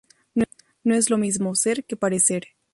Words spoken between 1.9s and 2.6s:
parecer